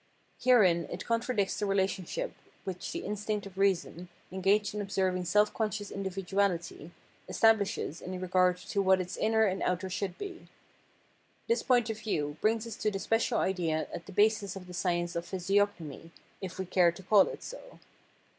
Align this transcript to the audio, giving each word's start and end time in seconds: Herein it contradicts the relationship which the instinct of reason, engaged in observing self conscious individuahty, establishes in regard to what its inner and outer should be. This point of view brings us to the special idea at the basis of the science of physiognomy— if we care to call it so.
Herein 0.43 0.87
it 0.91 1.05
contradicts 1.05 1.59
the 1.59 1.67
relationship 1.67 2.33
which 2.63 2.91
the 2.91 3.05
instinct 3.05 3.45
of 3.45 3.55
reason, 3.55 4.09
engaged 4.31 4.73
in 4.73 4.81
observing 4.81 5.25
self 5.25 5.53
conscious 5.53 5.91
individuahty, 5.91 6.89
establishes 7.29 8.01
in 8.01 8.19
regard 8.19 8.57
to 8.57 8.81
what 8.81 8.99
its 8.99 9.15
inner 9.15 9.43
and 9.45 9.61
outer 9.61 9.91
should 9.91 10.17
be. 10.17 10.47
This 11.47 11.61
point 11.61 11.91
of 11.91 11.99
view 11.99 12.37
brings 12.41 12.65
us 12.65 12.77
to 12.77 12.89
the 12.89 12.97
special 12.97 13.37
idea 13.37 13.87
at 13.93 14.07
the 14.07 14.11
basis 14.11 14.55
of 14.55 14.65
the 14.65 14.73
science 14.73 15.15
of 15.15 15.23
physiognomy— 15.23 16.09
if 16.41 16.57
we 16.57 16.65
care 16.65 16.91
to 16.91 17.03
call 17.03 17.27
it 17.27 17.43
so. 17.43 17.77